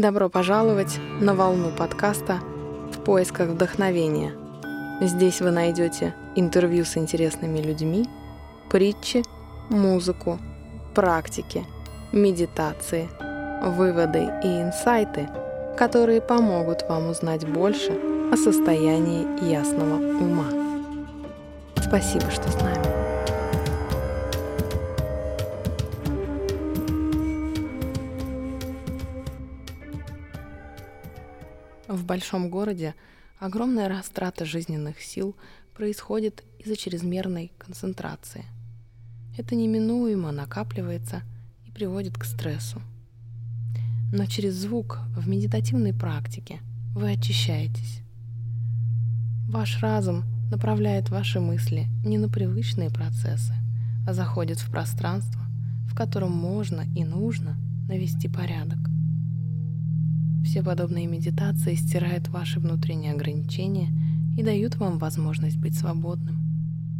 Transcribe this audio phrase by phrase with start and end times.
[0.00, 2.40] Добро пожаловать на волну подкаста
[2.92, 4.32] «В поисках вдохновения».
[5.00, 8.06] Здесь вы найдете интервью с интересными людьми,
[8.68, 9.22] притчи,
[9.70, 10.38] музыку,
[10.94, 11.64] практики,
[12.12, 13.08] медитации,
[13.62, 15.30] выводы и инсайты,
[15.78, 17.92] которые помогут вам узнать больше
[18.30, 20.50] о состоянии ясного ума.
[21.80, 22.95] Спасибо, что с нами.
[31.88, 32.96] В большом городе
[33.38, 35.36] огромная растрата жизненных сил
[35.72, 38.44] происходит из-за чрезмерной концентрации.
[39.38, 41.22] Это неминуемо накапливается
[41.64, 42.82] и приводит к стрессу.
[44.12, 46.60] Но через звук в медитативной практике
[46.92, 48.00] вы очищаетесь.
[49.48, 53.54] Ваш разум направляет ваши мысли не на привычные процессы,
[54.08, 55.42] а заходит в пространство,
[55.88, 57.56] в котором можно и нужно
[57.88, 58.78] навести порядок–
[60.46, 63.90] все подобные медитации стирают ваши внутренние ограничения
[64.38, 66.36] и дают вам возможность быть свободным,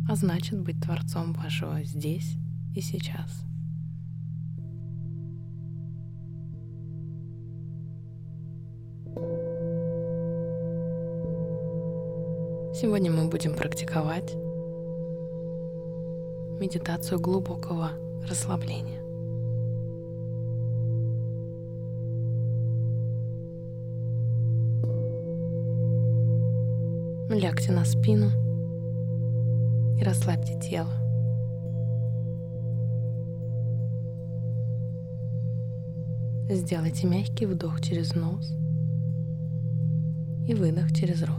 [0.08, 2.34] а значит быть творцом вашего здесь
[2.74, 3.44] и сейчас.
[12.74, 14.34] Сегодня мы будем практиковать
[16.60, 17.92] медитацию глубокого
[18.28, 19.05] расслабления.
[27.38, 28.30] Лягте на спину
[29.98, 30.90] и расслабьте тело.
[36.48, 38.54] Сделайте мягкий вдох через нос
[40.48, 41.36] и выдох через рот.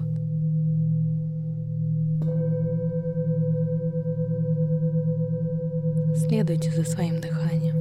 [6.15, 7.75] Следуйте за своим дыханием.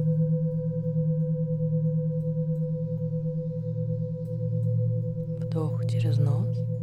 [5.39, 6.57] Вдох через нос–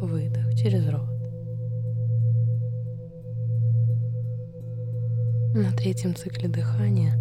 [0.00, 1.10] выдох через рот.
[5.54, 7.14] На третьем цикле дыхания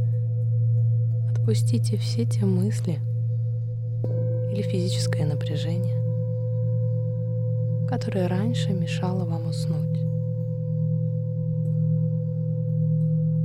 [1.29, 2.99] отпустите все те мысли
[4.51, 5.97] или физическое напряжение,
[7.87, 9.97] которое раньше мешало вам уснуть.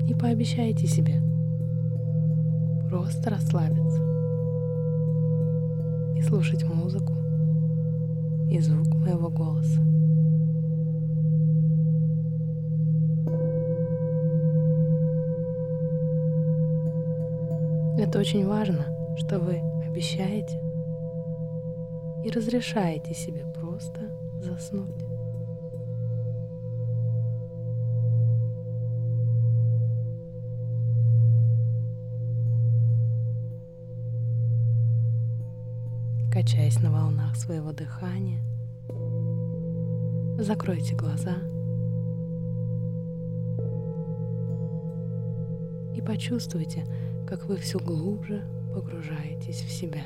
[0.08, 1.20] И пообещайте себе
[2.90, 4.02] просто расслабиться
[6.16, 7.23] и слушать музыку,
[8.54, 9.80] и звук моего голоса.
[17.98, 20.60] Это очень важно, что вы обещаете
[22.24, 24.00] и разрешаете себе просто
[24.40, 25.13] заснуть.
[36.34, 38.42] Качаясь на волнах своего дыхания.
[40.36, 41.36] Закройте глаза
[45.94, 46.86] и почувствуйте,
[47.24, 48.42] как вы все глубже
[48.74, 50.02] погружаетесь в себя.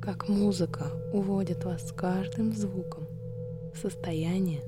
[0.00, 3.06] Как музыка уводит вас с каждым звуком
[3.74, 4.62] в состояние,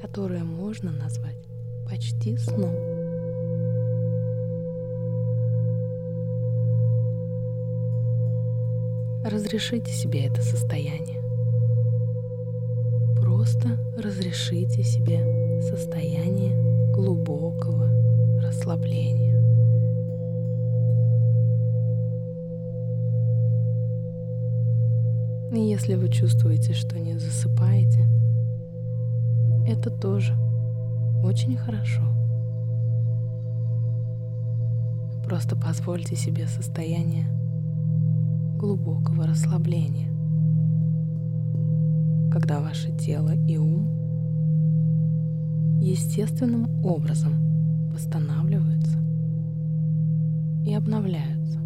[0.00, 1.44] которое можно назвать
[1.86, 3.01] почти сном.
[9.32, 11.22] Разрешите себе это состояние.
[13.18, 16.54] Просто разрешите себе состояние
[16.92, 17.88] глубокого
[18.42, 19.32] расслабления.
[25.54, 28.06] И если вы чувствуете, что не засыпаете,
[29.66, 30.34] это тоже
[31.24, 32.02] очень хорошо.
[35.24, 37.41] Просто позвольте себе состояние
[38.62, 40.12] глубокого расслабления,
[42.30, 43.88] когда ваше тело и ум
[45.80, 47.32] естественным образом
[47.90, 48.98] восстанавливаются
[50.64, 51.58] и обновляются.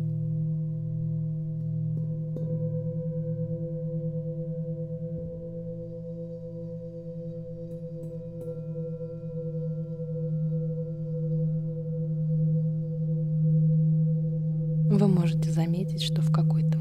[14.88, 16.77] Вы можете заметить, что в какой-то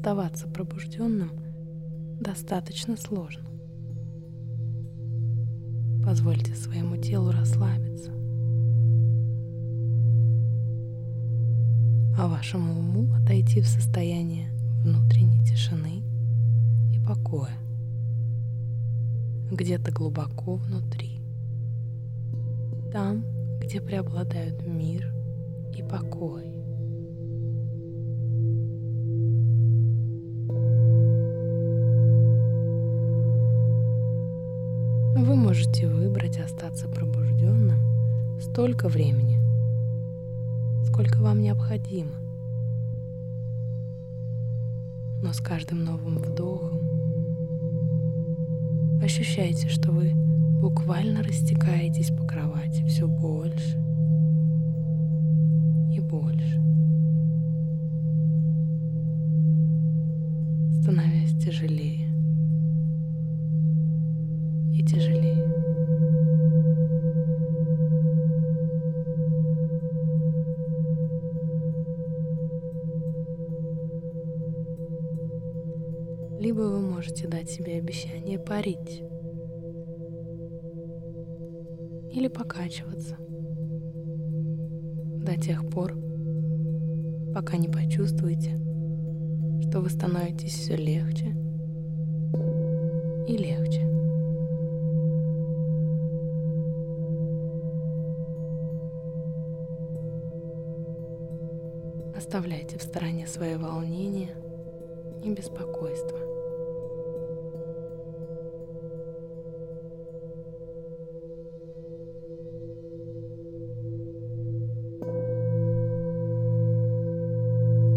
[0.00, 1.30] оставаться пробужденным
[2.20, 3.44] достаточно сложно.
[6.02, 8.10] Позвольте своему телу расслабиться,
[12.16, 14.50] а вашему уму отойти в состояние
[14.82, 16.02] внутренней тишины
[16.94, 17.58] и покоя.
[19.50, 21.20] где-то глубоко внутри.
[22.90, 23.22] Там,
[23.60, 25.12] где преобладают мир
[25.76, 26.56] и покой.
[35.16, 39.38] Вы можете выбрать остаться пробужденным столько времени,
[40.86, 42.16] сколько вам необходимо.
[45.22, 46.80] Но с каждым новым вдохом
[49.02, 50.29] ощущаете, что вы
[50.60, 53.78] буквально растекаетесь по кровати все больше
[55.90, 56.60] и больше,
[60.82, 62.08] становясь тяжелее
[64.74, 65.46] и тяжелее.
[76.38, 79.02] Либо вы можете дать себе обещание парить
[82.20, 83.16] или покачиваться
[85.24, 85.94] до тех пор,
[87.32, 88.58] пока не почувствуете,
[89.62, 91.28] что вы становитесь все легче
[93.26, 93.86] и легче.
[102.14, 104.36] Оставляйте в стороне свои волнения
[105.24, 106.19] и беспокойство.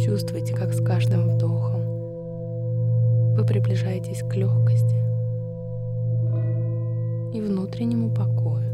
[0.04, 1.82] Чувствуйте, как с каждым вдохом
[3.36, 4.98] вы приближаетесь к легкости
[7.34, 8.70] и внутреннему покою.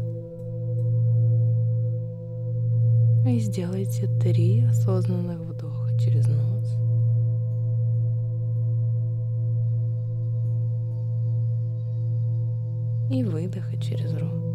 [3.28, 6.76] И сделайте три осознанных вдоха через нос.
[13.08, 14.49] И выдоха через рот.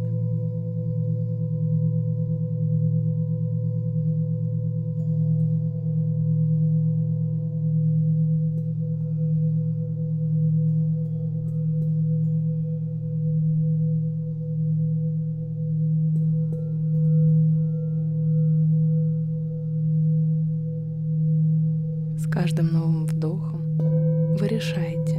[22.36, 23.78] Каждым новым вдохом
[24.36, 25.16] вы решаете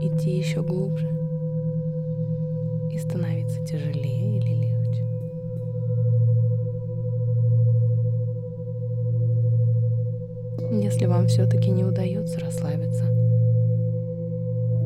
[0.00, 1.08] идти еще глубже
[2.92, 5.04] и становиться тяжелее или легче.
[10.80, 13.04] Если вам все-таки не удается расслабиться,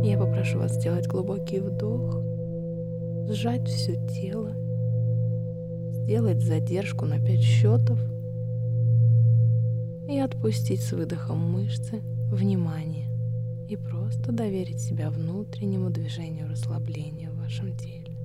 [0.03, 2.23] я попрошу вас сделать глубокий вдох,
[3.29, 4.53] сжать все тело,
[5.93, 7.99] сделать задержку на 5 счетов–
[10.09, 12.01] и отпустить с выдохом мышцы,
[12.33, 13.07] внимание
[13.69, 18.17] и просто доверить себя внутреннему движению расслабления в вашем теле.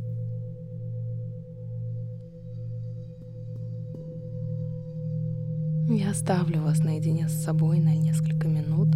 [5.89, 8.87] Я оставлю вас наедине с собой на несколько минут,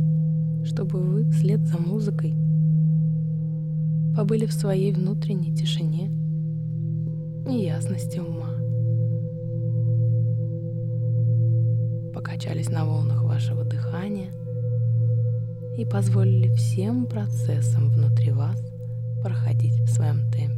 [0.66, 2.34] чтобы вы вслед за музыкой
[4.16, 6.10] побыли в своей внутренней тишине
[7.48, 8.67] и ясности ума.
[12.38, 14.32] Покачались на волнах вашего дыхания
[15.76, 18.62] и позволили всем процессам внутри вас
[19.24, 20.57] проходить в своем темпе.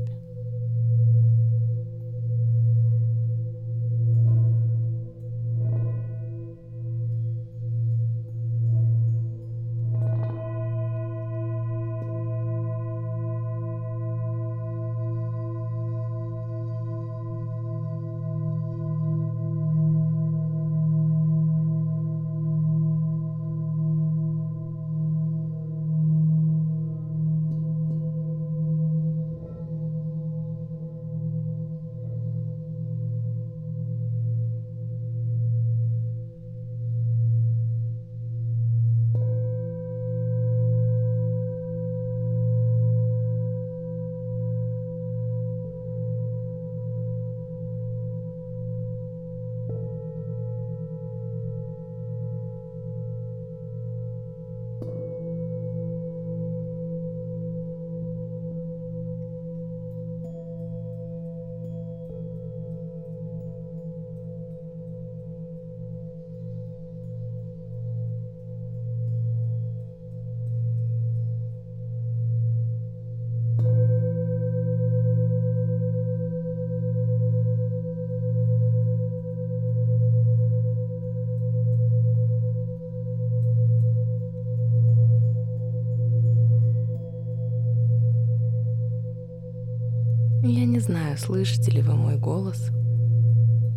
[91.20, 92.72] Слышите ли вы мой голос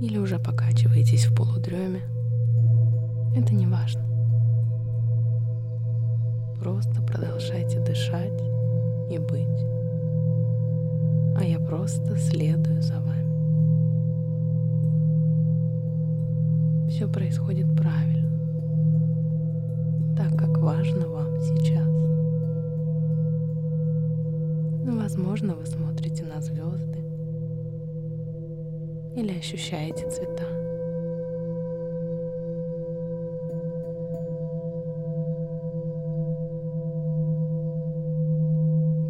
[0.01, 2.03] или уже покачиваетесь в полудреме.
[3.37, 4.03] Это не важно.
[6.61, 8.41] Просто продолжайте дышать
[9.11, 9.67] и быть.
[11.37, 13.33] А я просто следую за вами.
[16.89, 18.31] Все происходит правильно,
[20.17, 21.89] так как важно вам сейчас.
[24.85, 27.02] Возможно, вы смотрите на звезды
[29.15, 30.45] или ощущаете цвета.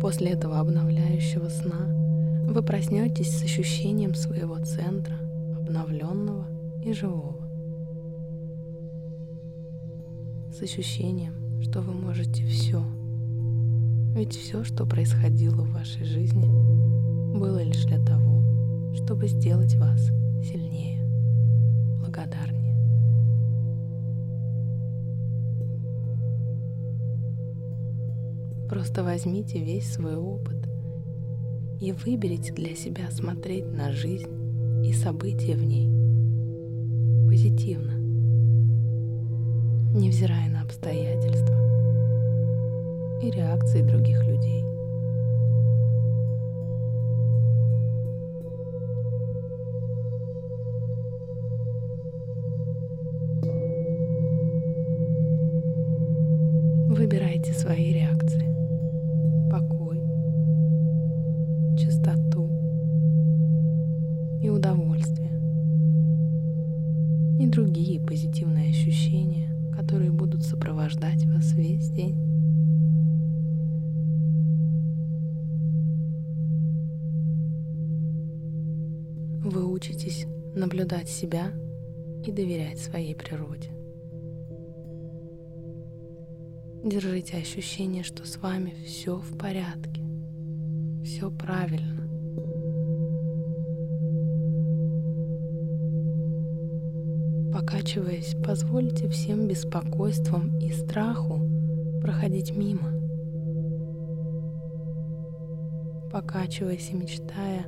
[0.00, 1.86] После этого обновляющего сна
[2.44, 5.14] вы проснетесь с ощущением своего центра,
[5.56, 6.46] обновленного
[6.84, 7.36] и живого.
[10.52, 12.82] С ощущением, что вы можете все.
[14.14, 16.46] Ведь все, что происходило в вашей жизни,
[17.38, 18.31] было лишь для того,
[18.94, 20.00] чтобы сделать вас
[20.44, 21.04] сильнее,
[22.00, 22.62] благодарнее.
[28.68, 30.68] Просто возьмите весь свой опыт
[31.80, 36.02] и выберите для себя смотреть на жизнь и события в ней
[37.32, 37.92] позитивно,
[39.94, 41.56] невзирая на обстоятельства
[43.22, 44.61] и реакции других людей.
[80.92, 81.52] Наблюдать себя
[82.26, 83.70] и доверять своей природе.
[86.84, 90.02] Держите ощущение, что с вами все в порядке,
[91.04, 92.02] все правильно.
[97.52, 101.40] Покачиваясь, позвольте всем беспокойствам и страху
[102.00, 102.90] проходить мимо.
[106.10, 107.66] Покачиваясь и мечтая,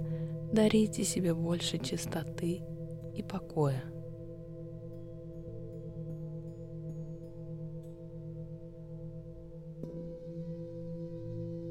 [0.52, 2.62] дарите себе больше чистоты
[3.14, 3.82] и покоя.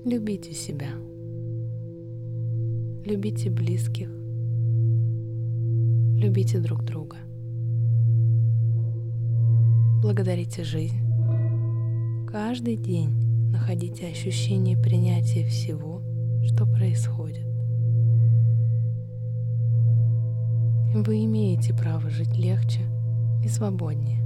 [0.05, 0.89] Любите себя.
[3.05, 4.09] Любите близких.
[6.17, 7.17] Любите друг друга.
[10.01, 10.99] Благодарите жизнь.
[12.27, 13.11] Каждый день
[13.51, 16.01] находите ощущение принятия всего,
[16.45, 17.42] что происходит.
[20.95, 22.81] Вы имеете право жить легче
[23.43, 24.21] и свободнее.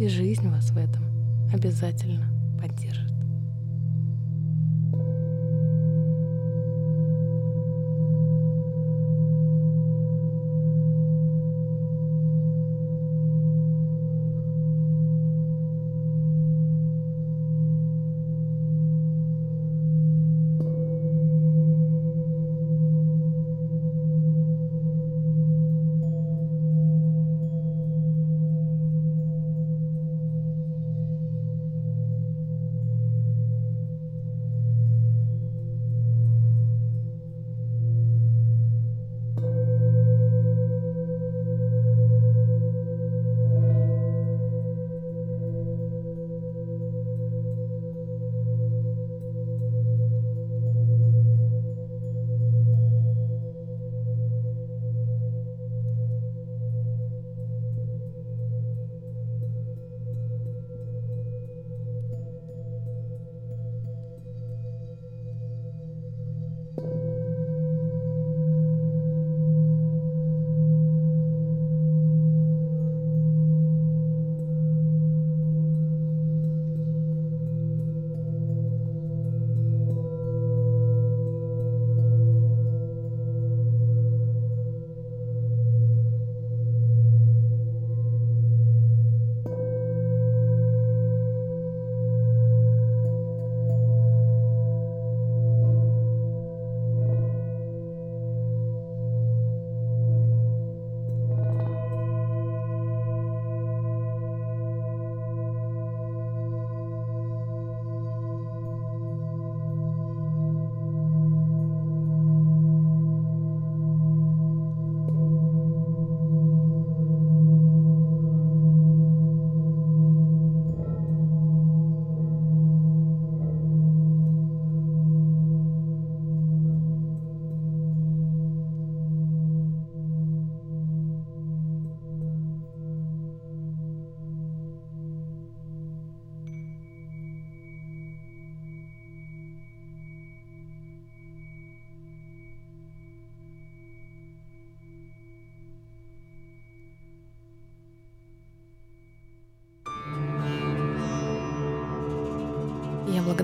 [0.00, 1.04] И жизнь вас в этом
[1.52, 2.26] обязательно
[2.58, 3.19] поддержит.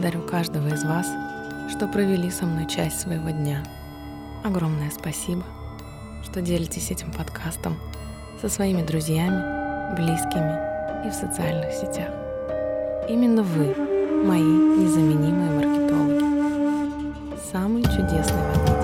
[0.06, 1.08] Благодарю каждого из вас,
[1.68, 3.64] что провели со мной часть своего дня.
[4.44, 5.42] Огромное спасибо,
[6.22, 7.76] что делитесь этим подкастом
[8.40, 10.60] со своими друзьями, близкими
[11.04, 12.10] и в социальных сетях.
[13.08, 13.74] Именно вы,
[14.24, 17.40] мои незаменимые маркетологи.
[17.50, 18.75] Самый чудесный в